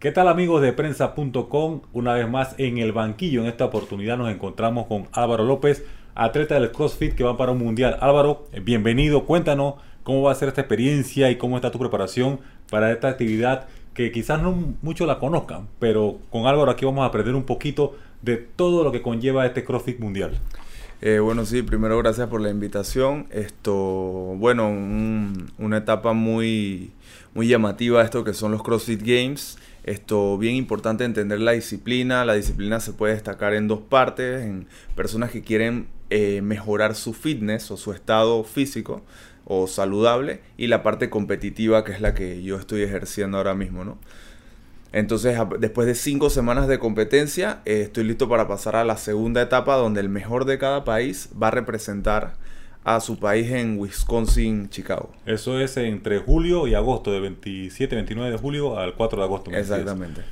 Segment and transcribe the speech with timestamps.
[0.00, 1.80] ¿Qué tal amigos de prensa.com?
[1.92, 3.40] Una vez más en el banquillo.
[3.40, 7.58] En esta oportunidad nos encontramos con Álvaro López, atleta del CrossFit que va para un
[7.58, 7.98] mundial.
[8.00, 9.24] Álvaro, bienvenido.
[9.24, 9.74] Cuéntanos
[10.04, 12.38] cómo va a ser esta experiencia y cómo está tu preparación
[12.70, 17.06] para esta actividad que quizás no muchos la conozcan, pero con Álvaro aquí vamos a
[17.06, 20.38] aprender un poquito de todo lo que conlleva este CrossFit mundial.
[21.00, 23.26] Eh, bueno, sí, primero gracias por la invitación.
[23.30, 24.68] Esto, bueno,
[25.58, 26.92] una etapa muy,
[27.34, 29.58] muy llamativa esto que son los CrossFit Games.
[29.88, 32.26] Esto, bien importante entender la disciplina.
[32.26, 37.14] La disciplina se puede destacar en dos partes, en personas que quieren eh, mejorar su
[37.14, 39.02] fitness o su estado físico
[39.46, 43.82] o saludable y la parte competitiva que es la que yo estoy ejerciendo ahora mismo,
[43.82, 43.96] ¿no?
[44.92, 49.40] Entonces, después de cinco semanas de competencia, eh, estoy listo para pasar a la segunda
[49.40, 52.34] etapa donde el mejor de cada país va a representar
[52.84, 55.10] a su país en Wisconsin, Chicago.
[55.26, 59.50] Eso es entre julio y agosto, de 27, 29 de julio al 4 de agosto.
[59.50, 60.22] Exactamente.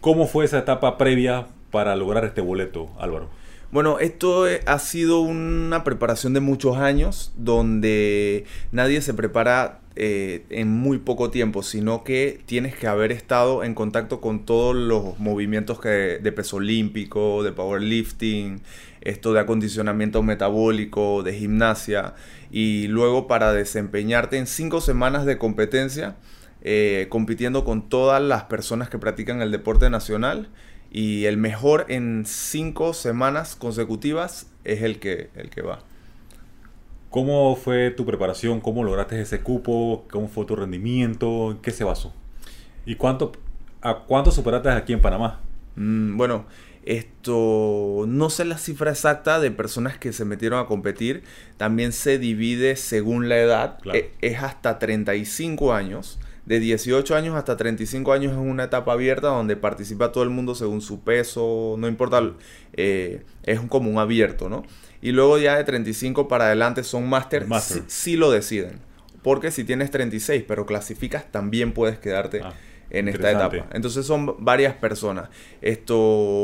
[0.00, 3.28] ¿Cómo fue esa etapa previa para lograr este boleto, Álvaro?
[3.70, 10.68] Bueno, esto ha sido una preparación de muchos años donde nadie se prepara eh, en
[10.68, 15.80] muy poco tiempo, sino que tienes que haber estado en contacto con todos los movimientos
[15.80, 18.62] que, de peso olímpico, de powerlifting,
[19.02, 22.14] esto de acondicionamiento metabólico, de gimnasia,
[22.50, 26.16] y luego para desempeñarte en cinco semanas de competencia,
[26.62, 30.48] eh, compitiendo con todas las personas que practican el deporte nacional,
[30.90, 35.80] y el mejor en cinco semanas consecutivas es el que, el que va.
[37.12, 38.62] ¿Cómo fue tu preparación?
[38.62, 40.06] ¿Cómo lograste ese cupo?
[40.10, 41.50] ¿Cómo fue tu rendimiento?
[41.50, 42.14] ¿En qué se basó?
[42.86, 43.32] ¿Y cuánto,
[43.82, 45.42] a cuánto superaste aquí en Panamá?
[45.76, 46.46] Mm, bueno,
[46.86, 51.22] esto no sé la cifra exacta de personas que se metieron a competir.
[51.58, 53.78] También se divide según la edad.
[53.92, 56.18] E, es hasta 35 años.
[56.46, 60.54] De 18 años hasta 35 años es una etapa abierta donde participa todo el mundo
[60.54, 62.32] según su peso, no importa,
[62.72, 64.64] eh, es como un abierto, ¿no?
[65.02, 67.46] Y luego ya de 35 para adelante son máster,
[67.88, 68.78] si, lo deciden.
[69.22, 72.40] Porque si tienes 36 pero clasificas, también puedes quedarte.
[72.42, 72.54] Ah
[72.92, 73.66] en esta etapa.
[73.72, 75.30] Entonces son varias personas.
[75.62, 75.96] Esto,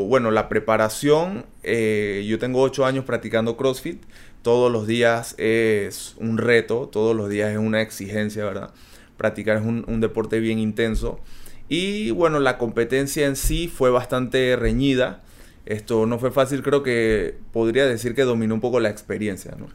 [0.08, 4.02] bueno, la preparación, eh, yo tengo ocho años practicando CrossFit.
[4.42, 8.72] Todos los días es un reto, todos los días es una exigencia, ¿verdad?
[9.18, 11.20] Practicar es un, deporte bien intenso.
[11.68, 15.20] Y bueno, la competencia en sí fue bastante reñida.
[15.68, 19.66] Esto no fue fácil, creo que podría decir que dominó un poco la experiencia, ¿no?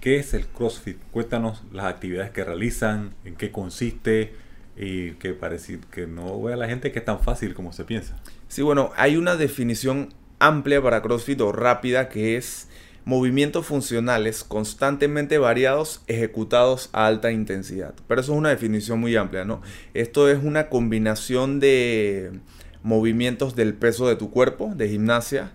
[0.00, 0.96] ¿Qué es el CrossFit?
[1.10, 4.32] Cuéntanos las actividades que realizan, en qué consiste,
[4.74, 7.84] y que parece que no ve a la gente que es tan fácil como se
[7.84, 8.16] piensa.
[8.48, 12.66] Sí, bueno, hay una definición amplia para CrossFit o rápida que es
[13.04, 17.92] movimientos funcionales constantemente variados ejecutados a alta intensidad.
[18.08, 19.60] Pero eso es una definición muy amplia, ¿no?
[19.92, 22.40] Esto es una combinación de
[22.86, 25.50] movimientos del peso de tu cuerpo, de gimnasia,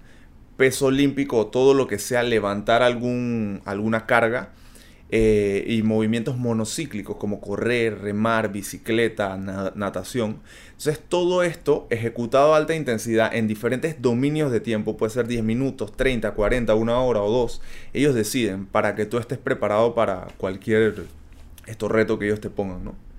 [0.57, 4.49] peso olímpico, todo lo que sea levantar algún, alguna carga,
[5.13, 10.39] eh, y movimientos monocíclicos como correr, remar, bicicleta, natación.
[10.67, 15.43] Entonces todo esto ejecutado a alta intensidad en diferentes dominios de tiempo, puede ser 10
[15.43, 17.61] minutos, 30, 40, una hora o dos,
[17.93, 21.05] ellos deciden para que tú estés preparado para cualquier
[21.65, 23.10] estos reto que ellos te pongan, ¿no?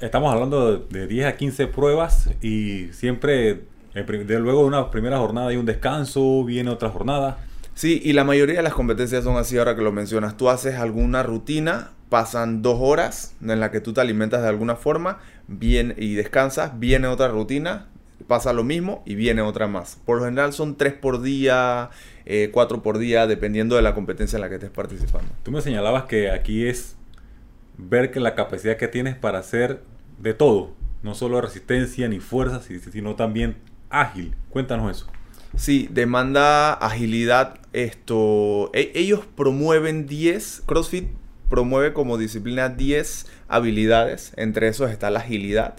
[0.00, 5.48] Estamos hablando de 10 a 15 pruebas y siempre, de luego de una primera jornada
[5.48, 7.38] hay un descanso, viene otra jornada.
[7.74, 10.36] Sí, y la mayoría de las competencias son así ahora que lo mencionas.
[10.36, 14.76] Tú haces alguna rutina, pasan dos horas en la que tú te alimentas de alguna
[14.76, 15.18] forma
[15.48, 17.88] bien, y descansas, viene otra rutina,
[18.26, 19.98] pasa lo mismo y viene otra más.
[20.04, 21.90] Por lo general son tres por día,
[22.24, 25.28] eh, cuatro por día, dependiendo de la competencia en la que estés participando.
[25.42, 26.96] Tú me señalabas que aquí es
[27.78, 29.82] ver que la capacidad que tienes para hacer
[30.18, 33.56] de todo, no solo resistencia ni fuerza, sino también
[33.90, 34.34] ágil.
[34.50, 35.06] Cuéntanos eso.
[35.56, 37.60] Sí, demanda agilidad.
[37.72, 41.08] Esto, e, ellos promueven 10, CrossFit
[41.48, 45.76] promueve como disciplina 10 habilidades, entre esos está la agilidad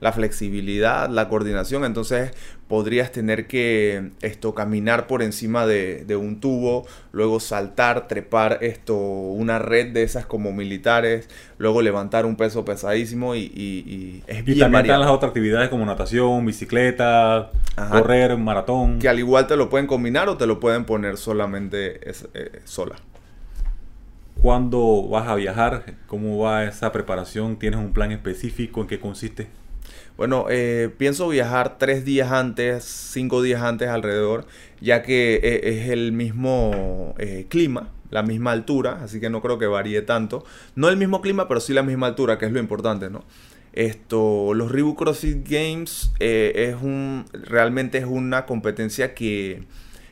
[0.00, 1.84] la flexibilidad, la coordinación.
[1.84, 2.32] Entonces
[2.68, 9.58] podrías tener que esto caminar por encima de, un tubo, luego saltar, trepar esto, una
[9.58, 14.60] red de esas como militares, luego levantar un peso pesadísimo y, y, es bien y
[14.60, 17.50] también están las otras actividades como natación, bicicleta,
[17.90, 18.98] correr, maratón.
[18.98, 22.00] Que al igual te lo pueden combinar o te lo pueden poner solamente
[22.34, 22.96] eh, sola.
[24.40, 25.96] ¿Cuándo vas a viajar?
[26.06, 27.58] ¿Cómo va esa preparación?
[27.58, 28.82] ¿Tienes un plan específico?
[28.82, 29.48] ¿En qué consiste?
[30.18, 34.46] Bueno, eh, pienso viajar tres días antes, cinco días antes alrededor,
[34.80, 39.60] ya que eh, es el mismo eh, clima, la misma altura, así que no creo
[39.60, 40.44] que varíe tanto.
[40.74, 43.22] No el mismo clima, pero sí la misma altura, que es lo importante, ¿no?
[43.72, 49.62] Esto, los Reebok CrossFit Games eh, es un, realmente es una competencia que,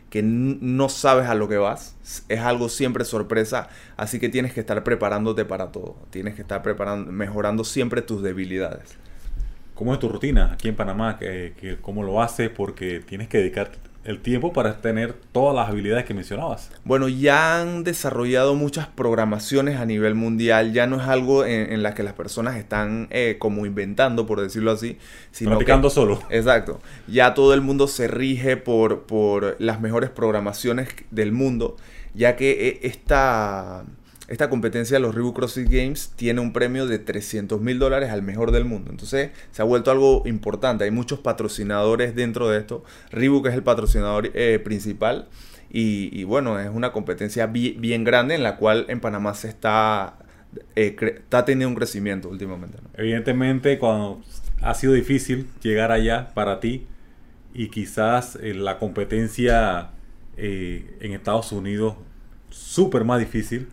[0.09, 1.97] que no sabes a lo que vas.
[2.29, 5.97] Es algo siempre sorpresa, así que tienes que estar preparándote para todo.
[6.11, 8.97] Tienes que estar preparando, mejorando siempre tus debilidades.
[9.77, 11.19] ¿Cómo es tu rutina aquí en Panamá?
[11.83, 12.49] ¿Cómo lo haces?
[12.49, 16.71] Porque tienes que dedicarte el tiempo para tener todas las habilidades que mencionabas.
[16.85, 21.93] Bueno, ya han desarrollado muchas programaciones a nivel mundial, ya no es algo en, la
[21.93, 24.97] que las personas están eh, como inventando, por decirlo así,
[25.31, 26.23] sino Practicando solo.
[26.31, 26.81] Exacto.
[27.07, 31.77] Ya todo el mundo se rige por, por las mejores programaciones del mundo,
[32.15, 33.85] ya que eh, esta
[34.29, 38.23] esta competencia de los Reebok CrossFit Games tiene un premio de 300 mil dólares al
[38.23, 38.91] mejor del mundo.
[38.91, 40.85] Entonces se ha vuelto algo importante.
[40.85, 42.83] Hay muchos patrocinadores dentro de esto.
[43.11, 45.29] Reebok es el patrocinador eh, principal.
[45.69, 50.17] Y, bueno, es una competencia bien, grande en la cual en Panamá se está,
[50.75, 52.79] eh, está teniendo un crecimiento últimamente.
[52.95, 54.23] Evidentemente, cuando
[54.63, 56.87] ha sido difícil llegar allá para ti
[57.53, 59.91] y quizás eh, la competencia
[60.39, 61.97] en Estados Unidos
[62.51, 63.69] súper más difícil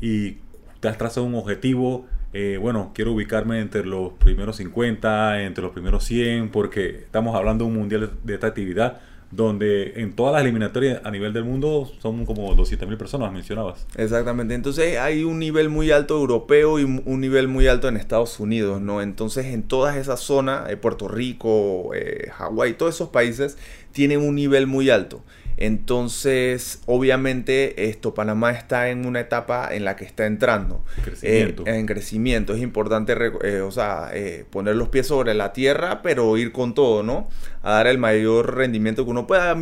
[0.00, 0.38] y
[0.80, 2.06] te has trazado un objetivo.
[2.32, 7.64] Eh, bueno, quiero ubicarme entre los primeros 50, entre los primeros 100, porque estamos hablando
[7.64, 9.00] de un mundial de esta actividad
[9.30, 13.86] donde en todas las eliminatorias a nivel del mundo son como 200.000 personas, mencionabas.
[13.96, 18.38] Exactamente, entonces hay un nivel muy alto europeo y un nivel muy alto en Estados
[18.38, 19.02] Unidos, ¿no?
[19.02, 23.58] Entonces en todas esas zonas, eh, Puerto Rico, eh, Hawái, todos esos países
[23.92, 25.22] tienen un nivel muy alto.
[25.56, 30.84] Entonces, obviamente, esto, Panamá está en una etapa en la que está entrando.
[31.02, 31.64] Crecimiento.
[31.66, 32.54] Eh, en crecimiento.
[32.54, 33.14] Es importante,
[33.44, 37.28] eh, o sea, eh, poner los pies sobre la tierra, pero ir con todo, ¿no?
[37.62, 39.56] A dar el mayor rendimiento que uno pueda.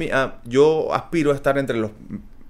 [0.45, 1.93] yo aspiro a estar entre los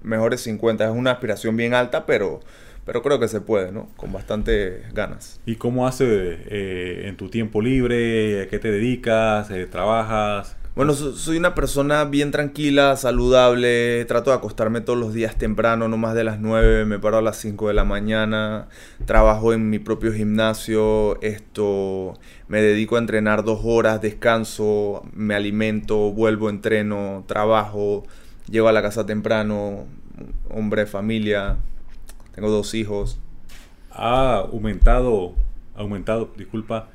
[0.01, 0.85] mejores 50.
[0.85, 2.41] Es una aspiración bien alta, pero
[2.85, 3.89] pero creo que se puede, ¿no?
[3.95, 5.39] Con bastante ganas.
[5.47, 8.43] ¿Y cómo haces en tu tiempo libre?
[8.43, 9.49] ¿A qué te dedicas?
[9.71, 10.55] ¿Trabajas?
[10.75, 15.95] Bueno, soy una persona bien tranquila, saludable, trato de acostarme todos los días temprano, no
[15.95, 18.67] más de las 9, me paro a las 5 de la mañana,
[19.05, 22.19] trabajo en mi propio gimnasio, esto,
[22.49, 28.03] me dedico a entrenar dos horas, descanso, me alimento, vuelvo, entreno, trabajo,
[28.49, 29.85] llego a la casa temprano,
[30.49, 31.55] hombre, familia,
[32.33, 33.17] tengo dos hijos.
[33.91, 35.35] Ha aumentado,
[35.73, 36.89] aumentado, disculpa,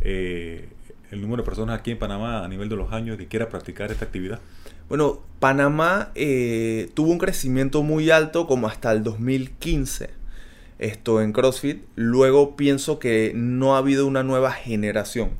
[0.00, 0.70] eh,
[1.10, 3.90] el número de personas aquí en Panamá a nivel de los años que quiera practicar
[3.90, 4.40] esta actividad?
[4.88, 10.10] Bueno, Panamá eh, tuvo un crecimiento muy alto como hasta el 2015.
[10.78, 11.82] Esto en CrossFit.
[11.94, 15.30] Luego pienso que no ha habido una nueva generación.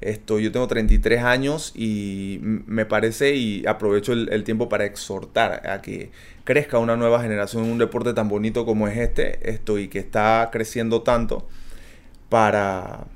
[0.00, 5.68] Esto, yo tengo 33 años y me parece y aprovecho el, el, tiempo para exhortar
[5.68, 6.12] a que
[6.44, 9.98] crezca una nueva generación en un deporte tan bonito como es este, esto y que
[9.98, 11.48] está creciendo tanto
[12.28, 13.06] para,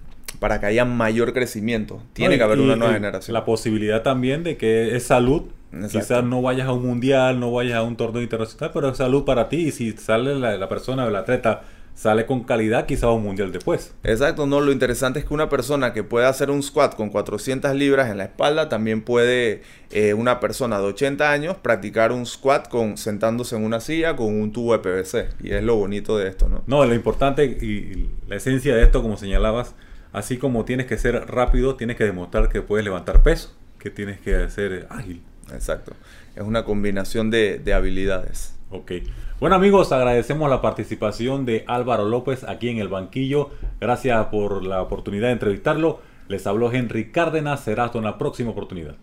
[0.43, 2.03] para que haya mayor crecimiento.
[2.15, 3.33] Tiene que haber una nueva generación.
[3.33, 5.43] La posibilidad también de que es salud.
[5.89, 9.25] Quizás no vayas a un mundial, no vayas a un torneo internacional, pero es salud
[9.25, 9.69] para ti.
[9.69, 11.63] Y si sale la, persona o el atleta
[11.95, 13.95] sale con calidad, quizás a un mundial después.
[14.03, 17.73] Exacto, no, lo interesante es que una persona que puede hacer un squat con 400
[17.77, 19.63] libras en la espalda, también puede
[19.93, 24.27] eh, una persona de 80 años practicar un squat con sentándose en una silla con
[24.41, 25.29] un tubo de PVC.
[25.45, 26.65] Y es lo bonito de esto, ¿no?
[26.67, 29.77] No, lo importante y la esencia de esto, como señalabas,
[30.13, 34.21] Así como tienes que ser rápido, tienes que demostrar que puedes levantar peso, que tienes
[34.21, 35.23] que ser ágil.
[35.53, 35.93] Exacto.
[36.37, 38.57] Es una combinación de, habilidades.
[38.71, 38.93] Ok.
[39.41, 43.51] Bueno amigos, agradecemos la participación de Álvaro López aquí en el banquillo.
[43.81, 46.01] Gracias por la oportunidad de entrevistarlo.
[46.29, 47.61] Les habló Henry Cárdenas.
[47.61, 48.95] Será hasta una próxima oportunidad.